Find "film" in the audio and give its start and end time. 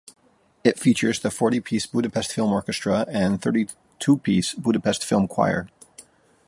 2.33-2.51, 5.05-5.27